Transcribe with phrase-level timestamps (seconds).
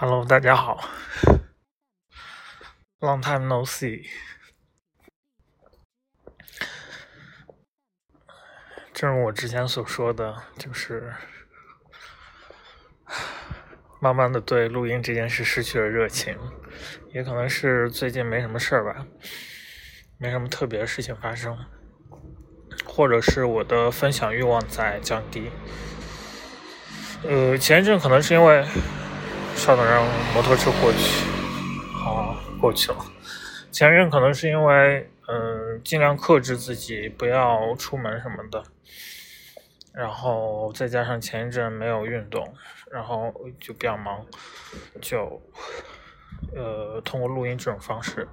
[0.00, 0.88] Hello，大家好
[3.00, 4.06] ，Long time no see。
[8.94, 11.12] 正如我之前所说的，就是
[14.00, 16.38] 慢慢的对录音这件事失去了热情，
[17.12, 19.04] 也可能是最近没什么事儿吧，
[20.16, 21.58] 没什么特别的事情发生，
[22.86, 25.50] 或者是我的分享欲望在降低。
[27.24, 28.64] 呃，前一阵可能是因为。
[29.58, 31.26] 稍等，让摩托车过去。
[31.92, 33.04] 好，过去了。
[33.72, 38.62] 前任可能是因为，嗯，尽量克制自己，不要出门什么的。
[39.92, 42.54] 然后再加上前一阵没有运动，
[42.92, 44.24] 然后就比较忙，
[45.02, 45.42] 就，
[46.54, 48.28] 呃，通过录音这种方式，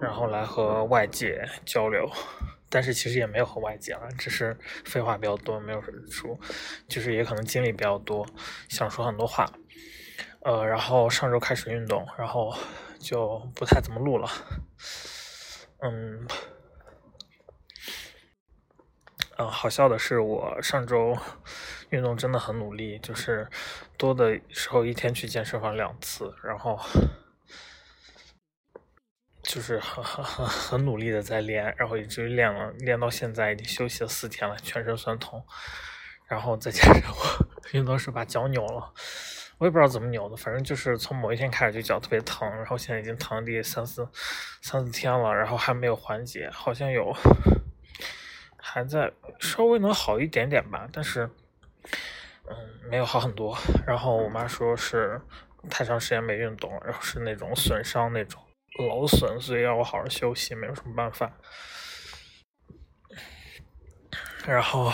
[0.00, 2.10] 然后来和外界交流。
[2.68, 4.56] 但是其实也没有和外界了，只是
[4.86, 6.38] 废话比较多，没有说，
[6.88, 8.26] 就是也可能经历比较多，
[8.68, 9.46] 想说很多话。
[10.44, 12.52] 呃，然后上周开始运动，然后
[12.98, 14.28] 就不太怎么录了。
[15.78, 16.26] 嗯，
[19.38, 21.16] 嗯，好笑的是，我上周
[21.90, 23.48] 运动真的很努力，就是
[23.96, 26.76] 多的时候一天去健身房两次，然后
[29.44, 35.44] 就是很很很很努力的在练，然后一直练了练到现在，已经休息了四天了，全身酸痛，
[36.26, 38.92] 然后再加上我运动时把脚扭了。
[39.62, 44.04] 我也不知道怎么扭的，反正就是从某一天开始就脚特别疼，然后现在已经疼第三四
[44.60, 47.14] 三四天了，然后还没有缓解，好像有
[48.56, 51.30] 还在稍微能好一点点吧，但是
[52.48, 52.56] 嗯
[52.90, 53.56] 没有好很多。
[53.86, 55.20] 然后我妈说是
[55.70, 58.42] 太长时间没运动，然后是那种损伤那种
[58.80, 61.32] 劳损，所以要我好好休息，没有什么办法。
[64.44, 64.90] 然后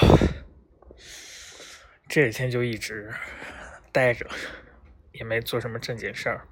[2.07, 3.11] 这几天就一直。
[3.93, 4.27] 待着，
[5.13, 6.47] 也没做什么正经事儿。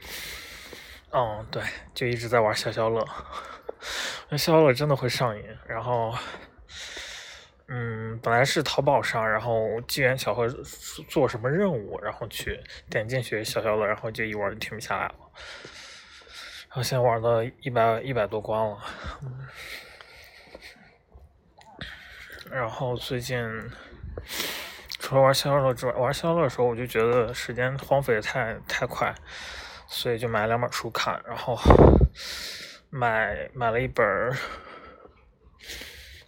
[1.11, 1.63] 哦，对，
[1.95, 3.07] 就一直在玩消消乐。
[4.29, 5.45] 那消消乐真的会上瘾。
[5.67, 6.13] 然后，
[7.69, 10.49] 嗯，本来是淘宝上，然后机缘巧合
[11.09, 12.61] 做什么任务，然后去
[12.91, 15.15] 点进去消消乐，然后就一玩就停不下来了。
[16.69, 18.79] 然后现在玩到一百一百多关了。
[22.51, 23.39] 然后最近。
[25.07, 29.15] 除了玩消消乐之外，玩消消乐的时候，我就觉得时间荒废的太太快，
[29.87, 31.57] 所以就买了两本书看，然后
[32.91, 34.05] 买买了一本《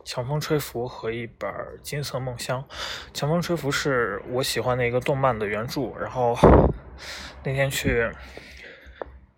[0.04, 1.50] 强风吹拂》和一本
[1.82, 2.64] 《金色梦乡》。
[3.12, 6.38] 《强风吹拂》是我喜欢的一个动漫的原著，然后
[7.42, 8.08] 那天去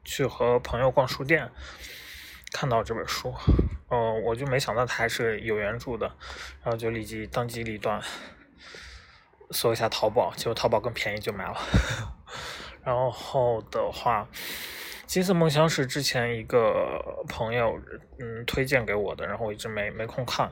[0.05, 1.51] 去和朋友逛书店，
[2.53, 3.35] 看到这本书，
[3.89, 6.07] 嗯，我就没想到它还是有原著的，
[6.63, 8.03] 然后就立即当机立断。
[9.51, 11.57] 搜一下淘宝，结果淘宝更便宜，就买了。
[12.83, 14.27] 然后的话，
[15.07, 17.79] 《金色梦乡》是之前一个朋友
[18.19, 20.51] 嗯推荐给我的，然后我一直没没空看。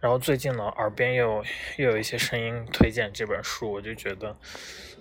[0.00, 1.44] 然后最近呢，耳边又
[1.76, 4.36] 又有一些声音推荐这本书，我就觉得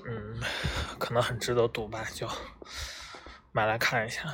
[0.08, 0.42] 嗯
[0.98, 2.28] 可能很值得读吧，就
[3.52, 4.34] 买来看一下。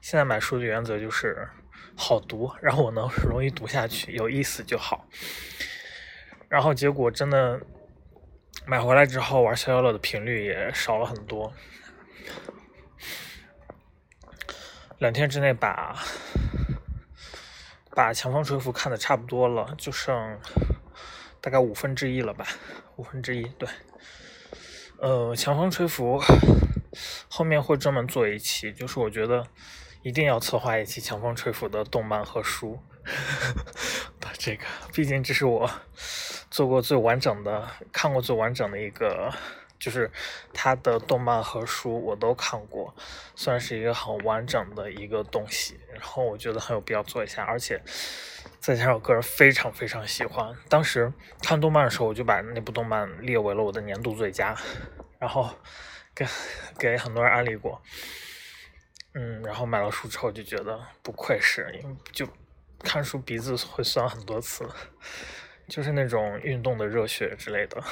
[0.00, 1.48] 现在买书的原则就是
[1.96, 5.06] 好读，然后我能 容易读下去，有意思就好。
[6.48, 7.60] 然后结果真的
[8.66, 11.52] 买回来之后玩消消乐的频率也少了很多，
[14.98, 15.96] 两天之内把
[17.90, 20.38] 把强风吹拂看的差不多了，就剩
[21.40, 22.46] 大概五分之一了吧，
[22.96, 23.68] 五分之一对。
[25.00, 26.20] 呃，强风吹拂
[27.28, 29.46] 后面会专门做一期，就是我觉得
[30.02, 32.80] 一定要策划一期强风吹拂的动漫和书。
[34.20, 35.70] 把这个，毕竟这是我。
[36.58, 39.32] 做过最完整的，看过最完整的一个，
[39.78, 40.10] 就是
[40.52, 42.92] 他的动漫和书我都看过，
[43.36, 45.78] 算是一个很完整的一个东西。
[45.92, 47.80] 然后我觉得很有必要做一下，而且
[48.58, 51.12] 再加上我个人非常非常喜欢，当时
[51.44, 54.56] 看动漫的时候我就把那部动漫列为了我的年度最佳，
[55.20, 55.48] 然后
[56.12, 56.26] 给
[56.76, 57.80] 给很多人安利过。
[59.14, 62.26] 嗯，然后买了书之后就觉得不愧是，因为就
[62.82, 64.68] 看书鼻子会酸很多次。
[65.68, 67.82] 就是那种运动的热血之类的，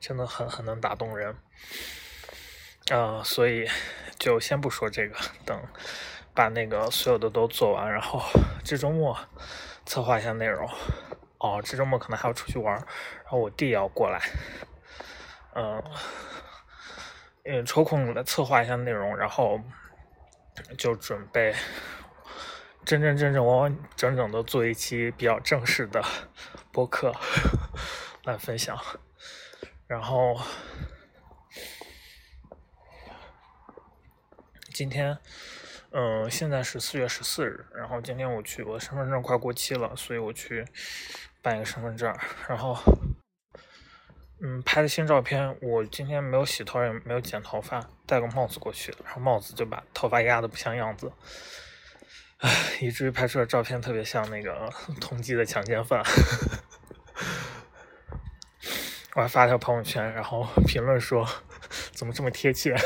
[0.00, 1.36] 真的很很能打动人，
[2.90, 3.68] 啊，所以
[4.18, 5.62] 就先不说这个，等
[6.34, 8.22] 把那个所有的都做完，然后
[8.64, 9.16] 这周末
[9.84, 10.68] 策划一下内容。
[11.38, 14.20] 哦，这周末可能还要出去玩，然后我弟要过来，
[15.54, 15.82] 嗯，
[17.44, 19.60] 嗯，抽空来策划一下内容，然后
[20.78, 21.54] 就准备。
[22.82, 26.02] 真真正正完完整整的做一期比较正式的
[26.72, 27.12] 播客
[28.24, 28.78] 来分享，
[29.88, 30.40] 然后，
[34.72, 35.18] 今天，
[35.90, 40.64] 嗯，现在是四月十四日，然后今天我去，我的身份证快过期了，所以我去
[41.42, 42.16] 办一个身份证，
[42.48, 42.78] 然后，
[44.40, 45.58] 嗯，拍的新照片。
[45.60, 51.12] 我今天没有洗头，也没有剪头发，戴个帽子过去，然后帽子就把头发压的不像样子，
[52.40, 56.02] 唉，以至于拍出的照片特别像那个通缉的强奸犯。
[59.14, 61.28] 我还发条朋友圈，然后评论说
[61.92, 62.74] ：“怎么这么贴切？”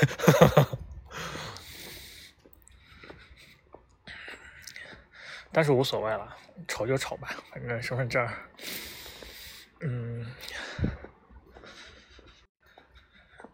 [5.52, 6.36] 但是无所谓了，
[6.66, 8.28] 丑就丑吧，反正身份证，
[9.82, 10.26] 嗯，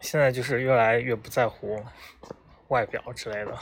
[0.00, 1.84] 现在就是越来越不在乎
[2.68, 3.58] 外表之类的，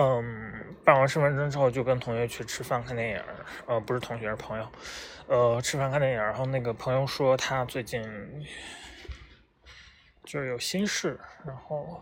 [0.00, 3.22] 嗯，办完身份证之后就跟同学去吃饭看电影，
[3.66, 4.72] 呃，不是同学是朋友，
[5.26, 6.16] 呃，吃饭看电影。
[6.16, 8.00] 然后那个朋友说他最近
[10.22, 12.00] 就是有心事，然后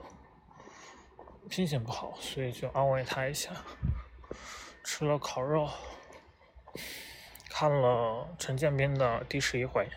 [1.50, 3.50] 心情不好，所以就安慰他一下。
[4.84, 5.66] 吃了烤肉，
[7.48, 9.88] 看了陈建斌的第十一回。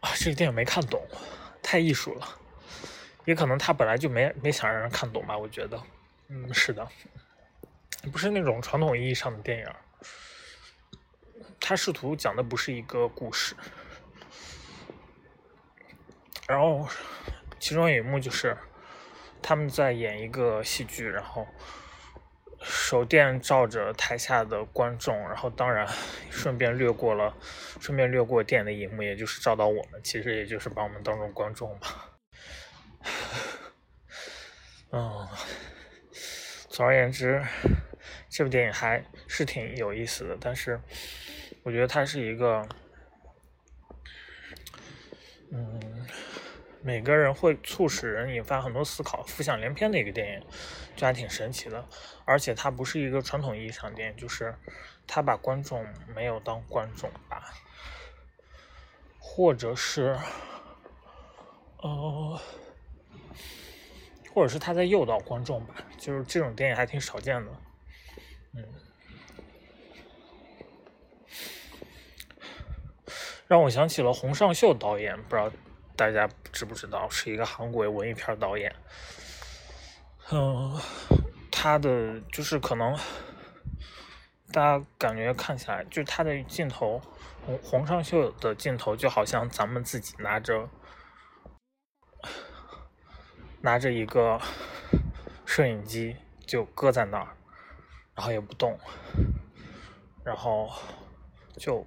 [0.00, 1.00] 啊，这个电影没看懂，
[1.62, 2.28] 太艺术了。
[3.26, 5.78] 也可能他本来就没没想让人看懂吧，我觉得，
[6.28, 6.88] 嗯，是的，
[8.10, 9.66] 不是那种传统意义上的电影，
[11.60, 13.54] 他试图讲的不是一个故事，
[16.46, 16.88] 然后
[17.58, 18.56] 其中有一幕就是
[19.42, 21.46] 他们在演一个戏剧，然后
[22.62, 25.86] 手电照着台下的观众，然后当然
[26.30, 27.34] 顺便掠过了，
[27.80, 32.05] 顺便掠过电影的荧幕，也就是照到我们，其实也就是把我们当成观众吧。
[34.92, 35.28] 嗯，
[36.68, 37.44] 总而言之，
[38.28, 40.38] 这部电影还是挺有意思的。
[40.40, 40.80] 但是，
[41.64, 42.66] 我觉得它是一个，
[45.50, 46.06] 嗯，
[46.82, 50.46] 每个人会促使人引发很多思考、浮想联翩的一个电影，
[50.94, 51.84] 就还挺神奇的。
[52.24, 54.54] 而且，它不是一个传统意义上的电影，就是
[55.06, 55.84] 它把观众
[56.14, 57.52] 没有当观众吧，
[59.18, 60.16] 或者是，
[61.78, 62.40] 呃。
[64.36, 67.50] 或者是他在诱导观众吧，就是这种电影还挺少见的，
[68.52, 68.62] 嗯，
[73.48, 75.50] 让我想起了洪尚秀导演，不知道
[75.96, 78.76] 大家知不知道，是一个韩国文艺片导演，
[80.30, 80.78] 嗯，
[81.50, 82.94] 他的就是可能
[84.52, 87.00] 大家感觉看起来，就是他的镜头，
[87.46, 90.68] 洪洪尚秀的镜头就好像咱们自己拿着。
[93.66, 94.40] 拿着一个
[95.44, 96.14] 摄影机
[96.46, 97.36] 就搁在那儿，
[98.14, 98.78] 然后也不动，
[100.22, 100.70] 然后
[101.56, 101.84] 就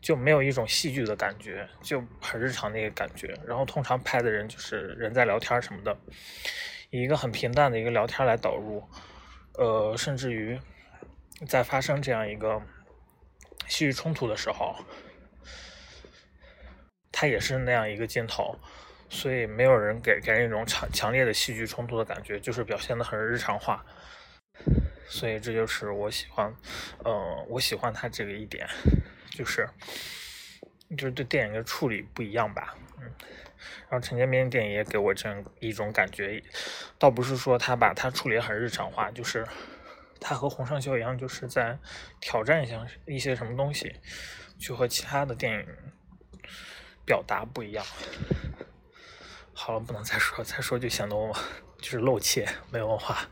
[0.00, 3.38] 就没有一种戏剧的感觉，就很日常的一个感觉。
[3.46, 5.94] 然后通常拍的人就是人在聊天什么的，
[6.88, 8.82] 以一个很平淡的一个聊天来导入，
[9.58, 10.58] 呃，甚至于
[11.46, 12.62] 在发生这样一个
[13.66, 14.74] 戏剧冲突的时候，
[17.12, 18.58] 他也是那样一个镜头。
[19.10, 23.84] 所以没有人给给人一种强强烈的戏剧冲突的感觉，就是表现的很日常化。
[25.08, 26.54] 所以这就是我喜欢，
[27.04, 28.68] 呃，我喜欢他这个一点，
[29.30, 29.66] 就是
[30.96, 33.10] 就是对电影的处理不一样吧，嗯。
[33.88, 36.42] 然后陈建斌电影也给我这样一种感觉，
[36.98, 39.46] 倒不是说他把他处理很日常化，就是
[40.20, 41.78] 他和洪尚秀一样，就是在
[42.20, 43.96] 挑战一下一些什么东西，
[44.58, 45.66] 就和其他的电影
[47.06, 47.84] 表达不一样。
[49.60, 51.36] 好了，不能再说，再说就显得我
[51.78, 53.28] 就是露怯、没文化。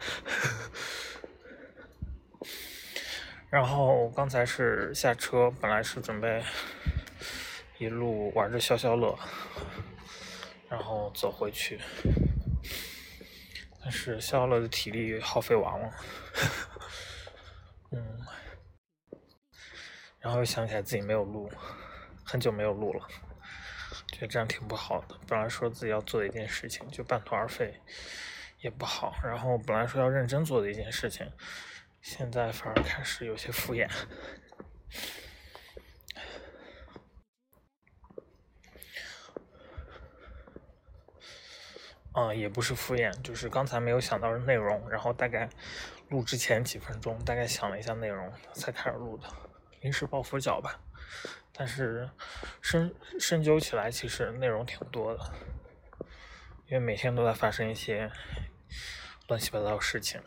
[3.48, 6.42] 然后刚才是下车，本来是准备
[7.78, 9.16] 一路玩着消消乐，
[10.68, 11.80] 然后走回去，
[13.80, 15.90] 但是消消乐的体力耗费完了，
[17.92, 18.18] 嗯，
[20.18, 21.48] 然后又想起来自己没有录，
[22.24, 23.08] 很久没有录了。
[24.16, 25.14] 觉得这样挺不好的。
[25.28, 27.78] 本来说自己要做的一件事情，就半途而废，
[28.60, 29.14] 也不好。
[29.22, 31.30] 然后本来说要认真做的一件事情，
[32.00, 33.86] 现在反而开始有些敷衍。
[42.12, 45.46] 啊，也不是敷衍，就是刚才没有想到的内容，然后大概
[46.08, 49.28] 录之前几分钟，大概想了一下内容，才开始录的，
[49.86, 50.80] 临时抱佛脚吧。
[51.52, 52.10] 但是
[52.60, 55.32] 深深究起来其实内容挺多的
[56.66, 58.10] 因为每天都在发生一些
[59.28, 60.20] 乱七八糟的事情。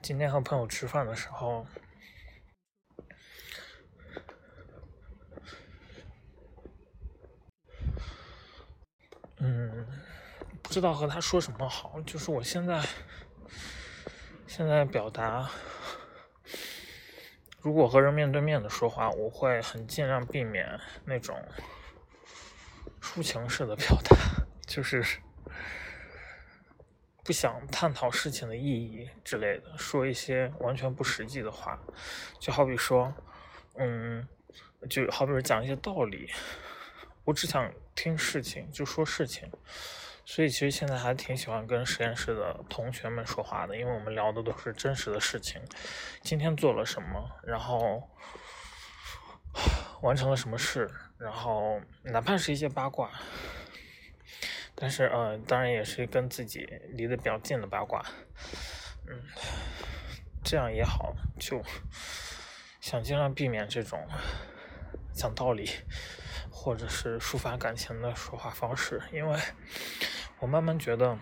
[0.00, 1.66] 今天和朋友吃饭的时候
[9.36, 9.86] 嗯
[10.62, 12.82] 不知道和他说什么好就是我现在
[14.58, 15.48] 现在表达，
[17.60, 21.40] 如果和人面对面的说话，我会很尽量避免那种
[23.00, 24.16] 抒情式的表达，
[24.66, 25.20] 就是
[27.22, 31.78] 不想探讨事情的意义之类的，说一些完全不实际的话，
[32.40, 33.14] 就好比说，
[33.76, 34.26] 嗯。
[34.90, 36.32] 就好比说讲一些道理，
[37.24, 39.48] 我只想听事情，就说事情。
[40.30, 45.58] 所以其实现在还挺喜欢跟实验室的同学们说话的，因为我们聊的都是真实的事情，
[46.20, 48.06] 今天做了什么，然后
[50.02, 53.10] 完成了什么事，然后哪怕是一些八卦，
[54.74, 58.04] 但是呃，当然也是跟自己离得比较近的八卦，
[59.06, 59.22] 嗯，
[60.44, 61.62] 这样也好，就
[62.82, 64.06] 想尽量避免这种。
[65.14, 65.68] 讲道理，
[66.48, 69.36] 或者是抒发感情的说话方式，因为
[70.40, 71.18] 我慢慢觉得，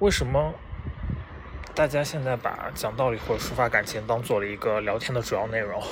[0.00, 0.54] 为什么
[1.74, 5.82] 大家现在把讲道理或者抒发感情当做了一个聊天的主要内容？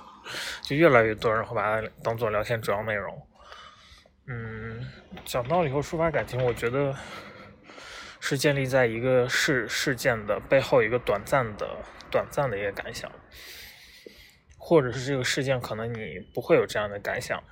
[0.62, 3.26] 就越来越多人会把它当做聊天主要内容。
[4.26, 4.86] 嗯，
[5.24, 6.94] 讲道理或抒发感情，我觉得
[8.20, 11.76] 是建立在一个事事件的背后一个短暂的、
[12.10, 13.10] 短暂的一个感想。
[14.58, 17.42] 或者是这个事件，可能你不会有这样的感想，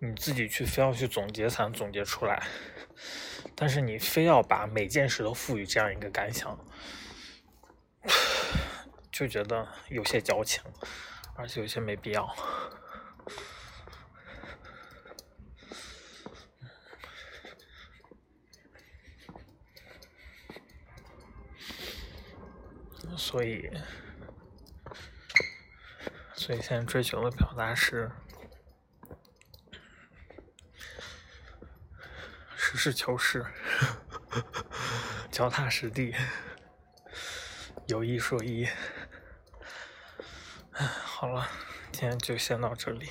[0.00, 2.46] 你自己去非要去总结才能总结出来，
[3.54, 6.58] 但是你非要把每件事都赋予这样一个感想，
[9.10, 10.62] 就觉得有些矫情，
[11.34, 12.34] 而且有些没必要。
[23.16, 23.70] 所以。
[26.34, 28.10] 所以现在追求的表达是
[32.68, 33.46] 实事求是、
[35.30, 36.14] 脚踏实地、
[37.86, 38.68] 有一说一。
[41.02, 41.48] 好了，
[41.90, 43.08] 今天就先到这里。